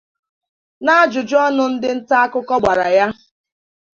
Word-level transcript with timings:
N'ajụjụọnụ 0.83 1.63
ndị 1.73 1.89
nta 1.97 2.15
akụkọ 2.25 2.55
gbara 2.61 2.87
ya 2.97 3.05